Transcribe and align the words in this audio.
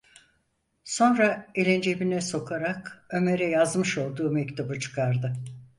Sonra 0.83 1.47
elini 1.55 1.81
cebine 1.81 2.21
sokarak 2.21 3.05
Ömer’e 3.09 3.45
yazmış 3.49 3.97
olduğu 3.97 4.31
mektubu 4.31 4.79
çıkardı: 4.79 5.33